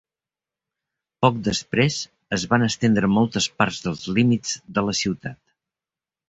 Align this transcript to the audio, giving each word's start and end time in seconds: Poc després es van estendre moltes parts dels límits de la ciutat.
Poc 1.25 1.35
després 1.47 1.97
es 2.37 2.45
van 2.53 2.65
estendre 2.69 3.11
moltes 3.19 3.49
parts 3.61 3.83
dels 3.85 4.03
límits 4.17 4.57
de 4.79 4.85
la 4.89 4.97
ciutat. 5.03 5.39